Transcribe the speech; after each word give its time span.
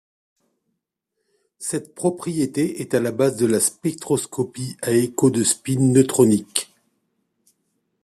Cette 1.59 1.93
propriété 1.93 2.81
est 2.81 2.95
à 2.95 2.99
la 2.99 3.11
base 3.11 3.35
de 3.35 3.45
la 3.45 3.59
spectroscopie 3.59 4.75
à 4.81 4.93
écho 4.93 5.29
de 5.29 5.43
spin 5.43 5.77
neutronique. 5.79 6.73